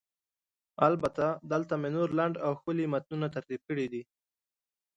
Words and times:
البته، 0.87 1.25
دلته 1.51 1.73
مې 1.81 1.89
نور 1.95 2.09
لنډ 2.19 2.35
او 2.45 2.51
ښکلي 2.59 2.85
متنونه 2.93 3.27
ترتیب 3.35 3.61
کړي 3.69 3.85
دي: 3.93 4.01